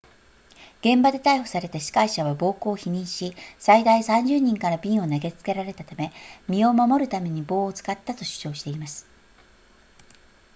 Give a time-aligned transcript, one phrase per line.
[0.79, 6.11] 現場で逮捕された司会者は暴行を否認し最大30人から瓶を投げつけられたため
[6.47, 9.05] 身を守るために棒を使ったと主張しています